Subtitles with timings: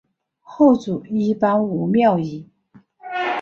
[0.39, 2.49] 后主一般无庙谥。